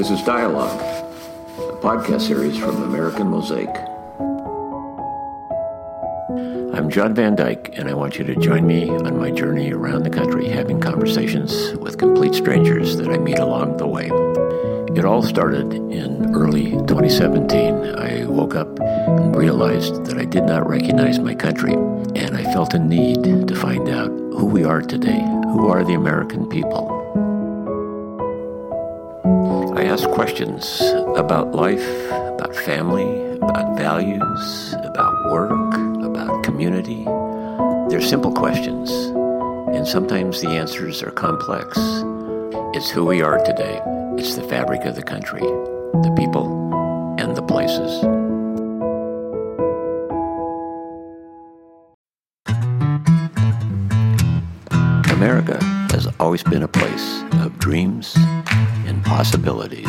This 0.00 0.12
is 0.12 0.22
Dialogue, 0.22 0.80
a 1.58 1.76
podcast 1.76 2.22
series 2.22 2.56
from 2.56 2.84
American 2.84 3.28
Mosaic. 3.28 3.68
I'm 6.74 6.88
John 6.88 7.12
Van 7.12 7.36
Dyke, 7.36 7.74
and 7.76 7.86
I 7.86 7.92
want 7.92 8.16
you 8.16 8.24
to 8.24 8.34
join 8.34 8.66
me 8.66 8.88
on 8.88 9.18
my 9.18 9.30
journey 9.30 9.74
around 9.74 10.04
the 10.04 10.08
country 10.08 10.48
having 10.48 10.80
conversations 10.80 11.74
with 11.74 11.98
complete 11.98 12.34
strangers 12.34 12.96
that 12.96 13.10
I 13.10 13.18
meet 13.18 13.40
along 13.40 13.76
the 13.76 13.86
way. 13.86 14.06
It 14.98 15.04
all 15.04 15.22
started 15.22 15.74
in 15.74 16.34
early 16.34 16.70
2017. 16.70 17.94
I 17.96 18.24
woke 18.24 18.54
up 18.54 18.80
and 18.80 19.36
realized 19.36 20.06
that 20.06 20.16
I 20.16 20.24
did 20.24 20.44
not 20.44 20.66
recognize 20.66 21.18
my 21.18 21.34
country, 21.34 21.74
and 21.74 22.38
I 22.38 22.44
felt 22.54 22.72
a 22.72 22.78
need 22.78 23.48
to 23.48 23.54
find 23.54 23.86
out 23.90 24.08
who 24.08 24.46
we 24.46 24.64
are 24.64 24.80
today. 24.80 25.20
Who 25.20 25.68
are 25.68 25.84
the 25.84 25.92
American 25.92 26.48
people? 26.48 26.99
I 29.76 29.84
ask 29.84 30.08
questions 30.10 30.80
about 31.16 31.52
life, 31.52 32.10
about 32.10 32.54
family, 32.54 33.36
about 33.36 33.78
values, 33.78 34.74
about 34.82 35.14
work, 35.30 35.74
about 36.04 36.42
community. 36.42 37.04
They're 37.88 38.00
simple 38.00 38.32
questions, 38.32 38.90
and 38.90 39.86
sometimes 39.86 40.40
the 40.40 40.48
answers 40.48 41.02
are 41.02 41.12
complex. 41.12 41.78
It's 42.74 42.90
who 42.90 43.04
we 43.04 43.22
are 43.22 43.38
today. 43.44 43.80
It's 44.18 44.34
the 44.34 44.42
fabric 44.42 44.84
of 44.84 44.96
the 44.96 45.02
country, 45.02 45.40
the 45.40 46.14
people, 46.16 46.46
and 47.18 47.36
the 47.36 47.42
places. 47.42 48.02
America 55.12 55.69
always 56.20 56.42
been 56.42 56.62
a 56.62 56.68
place 56.68 57.22
of 57.40 57.58
dreams 57.58 58.14
and 58.84 59.02
possibilities. 59.02 59.88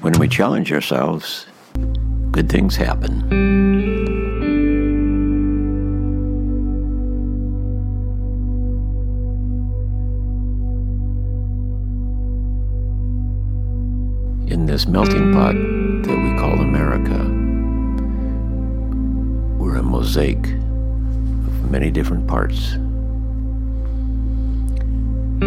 When 0.00 0.18
we 0.18 0.26
challenge 0.26 0.72
ourselves, 0.72 1.44
good 2.30 2.48
things 2.48 2.76
happen. 2.76 3.30
In 14.48 14.64
this 14.64 14.88
melting 14.88 15.34
pot 15.34 15.54
that 15.54 16.18
we 16.18 16.38
call 16.38 16.58
America, 16.60 17.45
a 19.76 19.82
mosaic 19.82 20.38
of 20.38 21.70
many 21.70 21.90
different 21.90 22.26
parts. 22.26 22.72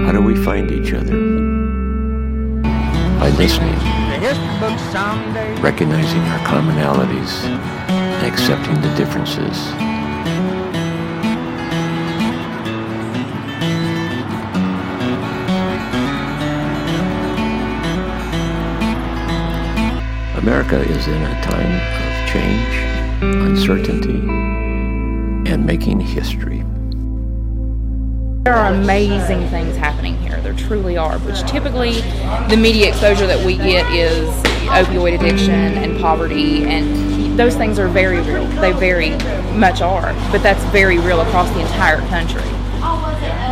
How 0.05 0.11
do 0.11 0.21
we 0.21 0.35
find 0.43 0.71
each 0.71 0.93
other? 0.93 1.17
By 3.19 3.29
listening, 3.31 3.75
recognizing 5.61 6.21
our 6.21 6.39
commonalities, 6.39 7.43
and 7.89 8.25
accepting 8.25 8.79
the 8.81 8.93
differences. 8.95 9.57
America 20.37 20.79
is 20.79 21.07
in 21.07 21.21
a 21.21 21.41
time 21.41 21.75
of 21.75 22.29
change, 22.31 22.98
uncertainty, 23.21 24.19
and 25.51 25.65
making 25.65 25.99
history. 25.99 26.63
There 28.43 28.55
are 28.55 28.73
amazing 28.73 29.47
things 29.49 29.75
happening 29.75 30.17
here. 30.17 30.39
There 30.41 30.53
truly 30.53 30.97
are, 30.97 31.19
which 31.19 31.41
typically 31.41 32.01
the 32.49 32.57
media 32.57 32.87
exposure 32.89 33.27
that 33.27 33.45
we 33.45 33.57
get 33.57 33.91
is 33.93 34.27
opioid 34.69 35.19
addiction 35.19 35.51
and 35.51 35.99
poverty, 35.99 36.63
and 36.65 37.37
those 37.37 37.55
things 37.55 37.77
are 37.79 37.87
very 37.87 38.21
real. 38.21 38.45
They 38.61 38.71
very 38.71 39.11
much 39.57 39.81
are, 39.81 40.13
but 40.31 40.41
that's 40.41 40.63
very 40.65 40.99
real 40.99 41.21
across 41.21 41.49
the 41.51 41.59
entire 41.61 41.99
country. 42.07 42.41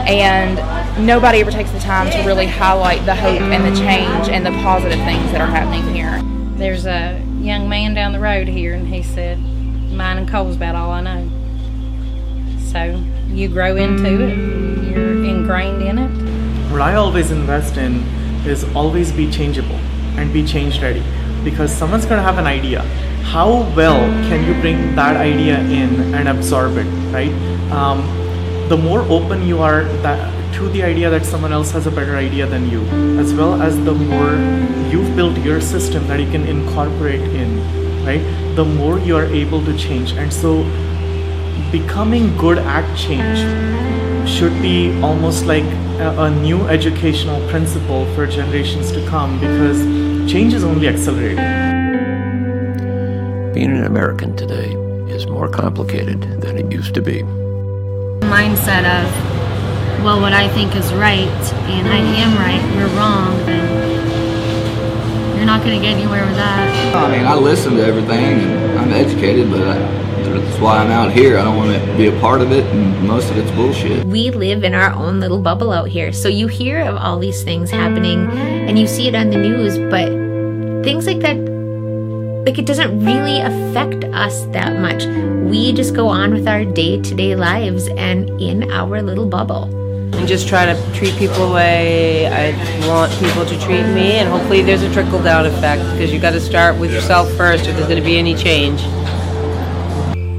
And 0.07 1.05
nobody 1.05 1.41
ever 1.41 1.51
takes 1.51 1.71
the 1.71 1.79
time 1.79 2.09
to 2.11 2.19
really 2.25 2.47
highlight 2.47 3.05
the 3.05 3.15
hope 3.15 3.41
and 3.41 3.65
the 3.65 3.77
change 3.79 4.29
and 4.29 4.45
the 4.45 4.51
positive 4.63 4.99
things 4.99 5.31
that 5.31 5.41
are 5.41 5.47
happening 5.47 5.83
here. 5.93 6.21
There's 6.57 6.85
a 6.85 7.21
young 7.39 7.69
man 7.69 7.93
down 7.93 8.11
the 8.11 8.19
road 8.19 8.47
here, 8.47 8.73
and 8.73 8.87
he 8.87 9.03
said, 9.03 9.39
Mine 9.91 10.17
and 10.17 10.29
coal's 10.29 10.55
about 10.55 10.75
all 10.75 10.91
I 10.91 11.01
know. 11.01 11.29
So 12.71 13.01
you 13.27 13.47
grow 13.47 13.75
into 13.75 14.21
it, 14.21 14.89
you're 14.89 15.23
ingrained 15.23 15.81
in 15.81 15.97
it. 15.97 16.71
What 16.71 16.81
I 16.81 16.95
always 16.95 17.31
invest 17.31 17.77
in 17.77 18.03
is 18.45 18.63
always 18.75 19.11
be 19.11 19.31
changeable 19.31 19.75
and 20.17 20.31
be 20.33 20.45
change 20.45 20.81
ready 20.81 21.03
because 21.43 21.71
someone's 21.71 22.05
going 22.05 22.17
to 22.17 22.23
have 22.23 22.37
an 22.37 22.47
idea. 22.47 22.81
How 23.23 23.49
well 23.75 23.99
can 24.27 24.45
you 24.45 24.59
bring 24.61 24.95
that 24.95 25.15
idea 25.15 25.59
in 25.59 26.13
and 26.13 26.27
absorb 26.27 26.77
it, 26.77 26.85
right? 27.13 27.31
Um, 27.71 27.99
the 28.69 28.77
more 28.77 29.01
open 29.03 29.43
you 29.43 29.59
are 29.61 29.83
that, 30.01 30.53
to 30.55 30.69
the 30.69 30.83
idea 30.83 31.09
that 31.09 31.25
someone 31.25 31.53
else 31.53 31.71
has 31.71 31.87
a 31.87 31.91
better 31.91 32.15
idea 32.15 32.45
than 32.47 32.69
you, 32.69 32.81
as 33.19 33.33
well 33.33 33.61
as 33.61 33.75
the 33.85 33.93
more 33.93 34.35
you've 34.91 35.15
built 35.15 35.37
your 35.39 35.61
system 35.61 36.07
that 36.07 36.19
you 36.19 36.29
can 36.29 36.43
incorporate 36.45 37.21
in, 37.21 38.05
right? 38.05 38.21
The 38.55 38.65
more 38.65 38.99
you 38.99 39.15
are 39.15 39.25
able 39.25 39.63
to 39.65 39.77
change. 39.77 40.13
And 40.13 40.31
so 40.31 40.63
becoming 41.71 42.35
good 42.37 42.57
at 42.57 42.85
change 42.95 43.39
should 44.27 44.53
be 44.61 44.99
almost 45.01 45.45
like 45.45 45.63
a, 45.99 46.23
a, 46.23 46.29
new 46.29 46.61
educational 46.67 47.39
principle 47.49 48.05
for 48.13 48.27
generations 48.27 48.91
to 48.91 49.05
come 49.07 49.39
because 49.39 49.79
change 50.31 50.53
is 50.53 50.63
only 50.63 50.87
accelerating. 50.87 51.37
Being 53.53 53.71
an 53.71 53.85
American 53.85 54.35
today 54.35 54.73
is 55.09 55.27
more 55.27 55.49
complicated 55.49 56.21
than 56.41 56.57
it 56.57 56.71
used 56.71 56.93
to 56.95 57.01
be. 57.01 57.23
Mindset 58.21 58.85
of, 58.85 60.03
well, 60.03 60.19
what 60.21 60.33
I 60.33 60.47
think 60.49 60.75
is 60.75 60.93
right 60.93 61.27
and 61.69 61.87
I 61.87 61.97
am 61.97 62.37
right, 62.37 62.61
you're 62.77 62.89
wrong, 62.97 63.45
then 63.45 63.57
you're 63.59 63.66
not 65.47 65.63
going 65.63 65.79
to 65.79 65.83
get 65.83 65.95
anywhere 65.95 66.25
with 66.25 66.35
that. 66.35 66.93
I 66.93 67.17
mean, 67.17 67.25
I 67.25 67.33
listen 67.33 67.75
to 67.77 67.83
everything 67.83 68.41
and 68.41 68.79
I'm 68.79 68.91
educated, 68.91 69.49
but 69.49 69.61
I, 69.61 69.77
that's 69.77 70.59
why 70.59 70.77
I'm 70.77 70.91
out 70.91 71.13
here. 71.13 71.39
I 71.39 71.43
don't 71.45 71.55
want 71.55 71.73
to 71.73 71.97
be 71.97 72.07
a 72.07 72.19
part 72.19 72.41
of 72.41 72.51
it, 72.51 72.65
and 72.65 73.07
most 73.07 73.31
of 73.31 73.37
it's 73.37 73.49
bullshit. 73.51 74.05
We 74.05 74.29
live 74.29 74.65
in 74.65 74.73
our 74.73 74.91
own 74.91 75.21
little 75.21 75.39
bubble 75.39 75.71
out 75.71 75.87
here. 75.87 76.11
So 76.11 76.27
you 76.27 76.47
hear 76.47 76.81
of 76.81 76.97
all 76.97 77.17
these 77.17 77.43
things 77.43 77.71
happening 77.71 78.29
and 78.29 78.77
you 78.77 78.87
see 78.87 79.07
it 79.07 79.15
on 79.15 79.29
the 79.29 79.37
news, 79.37 79.77
but 79.89 80.09
things 80.83 81.07
like 81.07 81.19
that, 81.19 81.37
like 82.45 82.59
it 82.59 82.65
doesn't 82.65 82.99
really 83.05 83.39
affect 83.39 84.03
us 84.13 84.43
that 84.47 84.81
much. 84.81 85.05
We 85.49 85.71
just 85.71 85.95
go 85.95 86.09
on 86.09 86.33
with 86.33 86.45
our 86.45 86.65
day 86.65 87.01
to 87.01 87.15
day 87.15 87.37
lives 87.37 87.87
and 87.87 88.29
in 88.41 88.69
our 88.69 89.01
little 89.01 89.27
bubble. 89.27 89.76
And 90.13 90.27
just 90.27 90.47
try 90.47 90.65
to 90.65 90.93
treat 90.93 91.15
people 91.17 91.47
the 91.47 91.53
way 91.53 92.27
I 92.27 92.87
want 92.87 93.11
people 93.19 93.45
to 93.45 93.59
treat 93.59 93.83
me, 93.83 94.13
and 94.13 94.29
hopefully 94.29 94.61
there's 94.61 94.83
a 94.83 94.91
trickle 94.93 95.21
down 95.21 95.45
effect 95.45 95.81
because 95.91 96.11
you 96.13 96.19
got 96.19 96.31
to 96.31 96.41
start 96.41 96.77
with 96.77 96.91
yourself 96.91 97.31
first 97.33 97.67
if 97.67 97.75
there's 97.75 97.87
going 97.87 97.99
to 97.99 98.05
be 98.05 98.17
any 98.17 98.35
change 98.35 98.81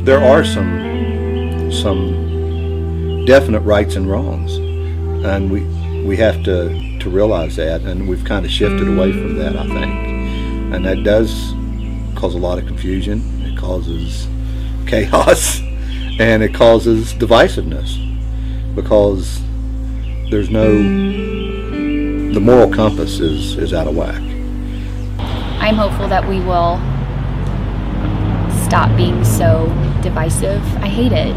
there 0.09 0.25
are 0.25 0.43
some 0.43 1.71
some 1.71 3.27
definite 3.27 3.61
rights 3.61 3.95
and 3.95 4.11
wrongs, 4.11 4.57
and 4.57 5.51
we 5.51 5.61
we 6.03 6.17
have 6.17 6.43
to 6.45 6.99
to 7.01 7.11
realize 7.11 7.57
that, 7.57 7.83
and 7.83 8.09
we've 8.09 8.25
kind 8.25 8.47
of 8.47 8.51
shifted 8.51 8.89
away 8.89 9.13
from 9.13 9.37
that, 9.37 9.55
I 9.55 9.67
think, 9.67 10.73
and 10.73 10.83
that 10.87 11.05
does 11.05 11.53
cause 12.15 12.35
a 12.35 12.39
lot 12.39 12.57
of 12.57 12.67
confusion. 12.67 13.21
It 13.45 13.59
causes 13.59 14.27
chaos, 14.87 15.61
and 16.19 16.43
it 16.43 16.55
causes 16.55 17.13
divisiveness 17.13 17.99
because 18.75 19.43
there's 20.31 20.51
no 20.51 20.67
the 22.33 22.41
moral 22.41 22.71
compass 22.71 23.19
is 23.19 23.57
is 23.57 23.73
out 23.73 23.87
of 23.87 23.97
whack. 23.97 24.21
I'm 25.61 25.75
hopeful 25.75 26.09
that 26.09 26.27
we 26.29 26.41
will 26.41 26.77
stop 28.67 28.95
being 28.97 29.25
so 29.25 29.67
divisive. 30.03 30.63
I 30.77 30.89
hate 30.89 31.13
it. 31.13 31.35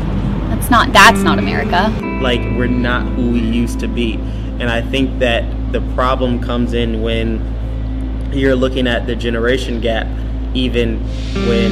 That's 0.50 0.70
not 0.70 0.92
that's 0.92 1.22
not 1.22 1.40
America. 1.40 1.90
Like 2.22 2.42
we're 2.58 2.68
not 2.68 3.06
who 3.14 3.32
we 3.32 3.40
used 3.40 3.80
to 3.80 3.88
be. 3.88 4.16
And 4.60 4.70
I 4.70 4.82
think 4.82 5.20
that 5.20 5.72
the 5.72 5.82
problem 5.96 6.42
comes 6.42 6.74
in 6.74 7.02
when 7.02 8.32
you're 8.34 8.56
looking 8.56 8.88
at 8.88 9.08
the 9.08 9.16
generation 9.16 9.80
gap 9.80 10.08
even 10.54 11.00
when 11.48 11.72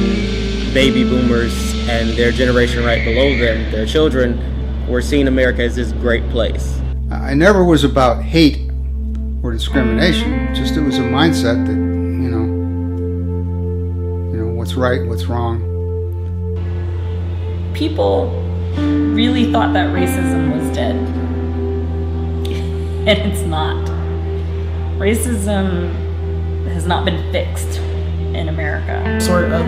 baby 0.72 1.04
boomers 1.04 1.74
and 1.88 2.10
their 2.10 2.32
generation 2.32 2.84
right 2.84 3.04
below 3.04 3.36
them, 3.36 3.70
their 3.70 3.86
children, 3.86 4.86
were 4.88 5.02
seeing 5.02 5.28
America 5.28 5.62
as 5.62 5.76
this 5.76 5.92
great 5.92 6.28
place. 6.30 6.80
I 7.10 7.34
never 7.34 7.64
was 7.64 7.84
about 7.84 8.22
hate 8.22 8.70
or 9.42 9.52
discrimination. 9.52 10.54
Just 10.54 10.76
it 10.76 10.80
was 10.80 10.98
a 10.98 11.02
mindset 11.02 11.66
that, 11.66 11.72
you 11.72 12.30
know, 12.30 12.44
you 14.32 14.44
know, 14.44 14.54
what's 14.54 14.74
right, 14.74 15.06
what's 15.06 15.26
wrong 15.26 15.70
people 17.80 18.28
really 19.14 19.50
thought 19.50 19.72
that 19.72 19.88
racism 19.88 20.54
was 20.54 20.76
dead. 20.76 20.96
and 23.08 23.32
it's 23.32 23.40
not. 23.40 23.86
Racism 24.98 25.90
has 26.74 26.86
not 26.86 27.06
been 27.06 27.32
fixed 27.32 27.78
in 27.78 28.50
America. 28.50 29.18
Sort 29.18 29.44
of 29.44 29.66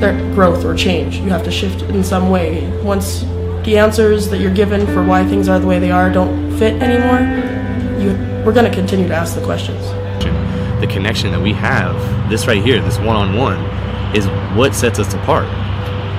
their 0.00 0.18
growth 0.34 0.64
or 0.64 0.74
change. 0.74 1.18
You 1.18 1.30
have 1.30 1.44
to 1.44 1.52
shift 1.52 1.82
in 1.82 2.02
some 2.02 2.28
way. 2.28 2.68
Once 2.82 3.22
the 3.68 3.76
answers 3.76 4.30
that 4.30 4.40
you're 4.40 4.54
given 4.54 4.86
for 4.86 5.04
why 5.04 5.22
things 5.26 5.46
are 5.46 5.58
the 5.58 5.66
way 5.66 5.78
they 5.78 5.90
are 5.90 6.10
don't 6.10 6.58
fit 6.58 6.82
anymore, 6.82 7.20
you, 8.00 8.16
we're 8.42 8.52
going 8.54 8.64
to 8.64 8.74
continue 8.74 9.06
to 9.06 9.14
ask 9.14 9.34
the 9.34 9.44
questions. 9.44 9.84
The 10.80 10.86
connection 10.86 11.32
that 11.32 11.40
we 11.40 11.52
have, 11.52 12.30
this 12.30 12.46
right 12.46 12.64
here, 12.64 12.80
this 12.80 12.96
one 12.96 13.14
on 13.14 13.36
one, 13.36 13.58
is 14.16 14.26
what 14.56 14.74
sets 14.74 14.98
us 14.98 15.12
apart. 15.12 15.44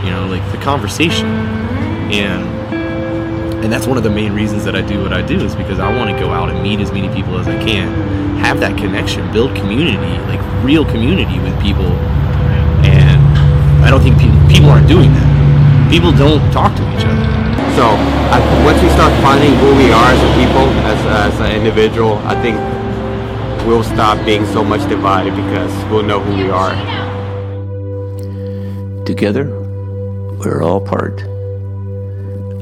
You 0.06 0.12
know, 0.12 0.28
like 0.28 0.52
the 0.52 0.60
conversation. 0.60 1.26
And 1.26 2.46
and 3.64 3.74
that's 3.74 3.88
one 3.88 3.98
of 3.98 4.04
the 4.04 4.12
main 4.12 4.34
reasons 4.34 4.64
that 4.66 4.76
I 4.76 4.82
do 4.82 5.02
what 5.02 5.12
I 5.12 5.24
do 5.24 5.44
is 5.44 5.56
because 5.56 5.80
I 5.80 5.94
want 5.98 6.12
to 6.12 6.20
go 6.20 6.30
out 6.30 6.50
and 6.50 6.62
meet 6.62 6.80
as 6.80 6.92
many 6.92 7.14
people 7.14 7.40
as 7.40 7.48
I 7.48 7.58
can, 7.64 8.38
have 8.38 8.60
that 8.60 8.78
connection, 8.78 9.30
build 9.34 9.56
community, 9.56 10.18
like 10.28 10.40
real 10.64 10.86
community 10.86 11.40
with 11.40 11.60
people. 11.60 11.92
And 12.86 13.22
I 13.84 13.90
don't 13.90 14.02
think 14.02 14.20
pe- 14.20 14.54
people 14.54 14.70
aren't 14.70 14.88
doing 14.88 15.12
that. 15.14 15.39
People 15.90 16.12
don't 16.12 16.40
talk 16.52 16.76
to 16.76 16.84
each 16.94 17.04
other. 17.04 17.26
So 17.76 17.84
I, 17.84 18.40
once 18.64 18.80
we 18.80 18.90
start 18.90 19.12
finding 19.24 19.56
who 19.56 19.76
we 19.76 19.92
are 19.92 20.12
as 20.12 20.22
a 20.22 20.34
people, 20.38 20.70
as, 20.86 21.34
as 21.34 21.40
an 21.40 21.52
individual, 21.56 22.20
I 22.20 22.40
think 22.44 22.58
we'll 23.66 23.84
stop 23.84 24.24
being 24.24 24.46
so 24.46 24.64
much 24.64 24.88
divided 24.88 25.36
because 25.36 25.74
we'll 25.86 26.04
know 26.04 26.20
who 26.20 26.36
we 26.36 26.52
are. 26.52 26.76
Together, 29.04 29.50
we're 30.38 30.62
all 30.62 30.80
part 30.80 31.24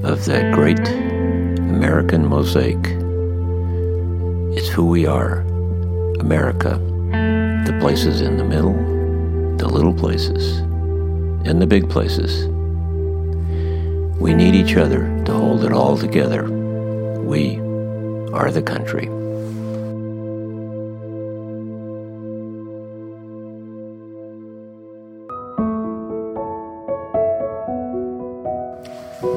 of 0.05 0.23
that 0.23 0.53
great 0.53 0.87
American 1.59 2.25
mosaic. 2.25 2.79
It's 4.57 4.69
who 4.69 4.85
we 4.85 5.05
are, 5.05 5.41
America. 6.21 6.79
The 7.65 7.77
places 7.81 8.21
in 8.21 8.37
the 8.37 8.45
middle, 8.45 8.75
the 9.57 9.67
little 9.67 9.93
places, 9.93 10.59
and 11.45 11.61
the 11.61 11.67
big 11.67 11.89
places. 11.89 12.47
We 14.19 14.33
need 14.33 14.55
each 14.55 14.75
other 14.75 15.23
to 15.25 15.31
hold 15.31 15.63
it 15.63 15.71
all 15.71 15.97
together. 15.97 16.43
We 17.21 17.57
are 18.33 18.51
the 18.51 18.61
country. 18.61 19.05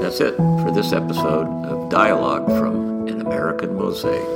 That's 0.00 0.20
it 0.20 0.36
for 0.36 0.72
this 0.74 0.92
episode 0.92 1.46
of 1.66 1.88
Dialogue 1.90 2.46
from 2.46 3.06
An 3.06 3.20
American 3.20 3.76
Mosaic. 3.76 4.26